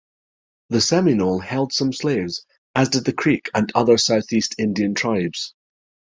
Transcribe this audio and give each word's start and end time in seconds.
The 0.69 0.81
Seminole 0.81 1.37
held 1.41 1.73
some 1.73 1.93
slaves, 1.93 2.43
as 2.73 2.89
did 2.89 3.05
the 3.05 3.13
Creek 3.13 3.51
and 3.53 3.71
other 3.75 3.99
Southeast 3.99 4.55
Indian 4.57 4.95
tribes. 4.95 5.53